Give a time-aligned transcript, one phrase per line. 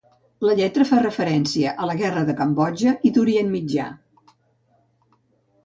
[0.45, 3.89] La lletra fa referència a la guerra de Cambodja i d'Orient Mitjà.